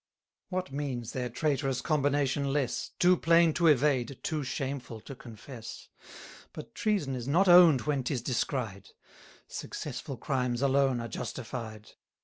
What 0.49 0.71
means 0.71 1.11
their 1.11 1.29
traitorous 1.29 1.79
combination 1.79 2.51
less, 2.51 2.89
Too 2.97 3.15
plain 3.15 3.53
to 3.53 3.67
evade, 3.67 4.17
too 4.23 4.43
shameful 4.43 4.99
to 5.01 5.13
confess! 5.13 5.89
But 6.53 6.73
treason 6.73 7.13
is 7.13 7.27
not 7.27 7.47
own'd 7.47 7.81
when 7.81 8.01
'tis 8.03 8.23
descried; 8.23 8.89
Successful 9.47 10.17
crimes 10.17 10.63
alone 10.63 10.99
are 11.01 11.07
justified. 11.07 11.91